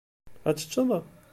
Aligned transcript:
Ad 0.47 0.55
teččeḍ? 0.57 0.89